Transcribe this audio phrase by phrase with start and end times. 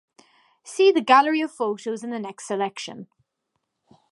[0.63, 3.05] See the gallery of photos in the next section.